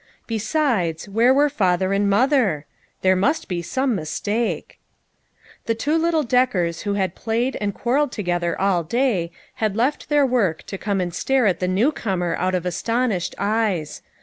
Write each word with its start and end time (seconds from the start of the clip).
Besides, 0.25 1.07
where 1.07 1.31
were 1.31 1.47
father 1.47 1.93
and 1.93 2.09
mother? 2.09 2.65
There 3.03 3.15
must 3.15 3.47
be 3.47 3.61
some 3.61 3.93
mistake. 3.93 4.79
The 5.67 5.75
two 5.75 5.95
little 5.95 6.23
Deckers 6.23 6.81
who 6.81 6.95
had 6.95 7.13
played 7.13 7.55
and 7.61 7.71
quarreled 7.71 8.11
together 8.11 8.59
all 8.59 8.81
day 8.81 9.29
had 9.61 9.75
left 9.77 10.09
their 10.09 10.25
work 10.25 10.63
to 10.63 10.79
come 10.79 11.01
and 11.01 11.13
stare 11.13 11.45
at 11.45 11.59
the 11.59 11.67
new 11.67 11.91
comer 11.91 12.35
out 12.37 12.55
of 12.55 12.65
as 12.65 12.81
tonished 12.81 13.35
eyes. 13.37 14.01